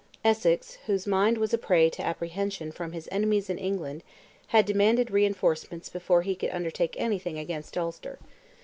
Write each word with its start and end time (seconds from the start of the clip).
Essex, 0.25 0.79
whose 0.87 1.05
mind 1.05 1.37
was 1.37 1.53
a 1.53 1.59
prey 1.59 1.87
to 1.87 2.01
apprehension 2.03 2.71
from 2.71 2.91
his 2.91 3.07
enemies 3.11 3.51
in 3.51 3.59
England 3.59 4.01
had 4.47 4.65
demanded 4.65 5.11
reinforcements 5.11 5.89
before 5.89 6.23
he 6.23 6.33
could 6.33 6.49
undertake 6.49 6.95
anything 6.99 7.37
against 7.37 7.77
Ulster. 7.77 8.17